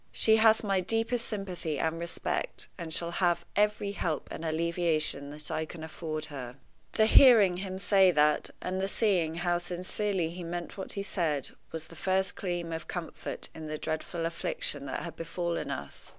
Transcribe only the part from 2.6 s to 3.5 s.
and shall have